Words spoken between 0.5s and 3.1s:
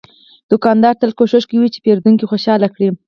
دوکاندار تل کوشش کوي چې پیرودونکی خوشاله کړي.